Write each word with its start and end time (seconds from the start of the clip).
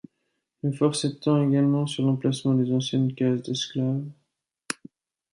Le 0.63 0.71
fort 0.71 0.95
s'étend 0.95 1.47
également 1.47 1.85
sur 1.85 2.03
l'emplacement 2.03 2.55
des 2.55 2.73
anciennes 2.73 3.13
cases 3.13 3.43
d'esclaves. 3.43 4.01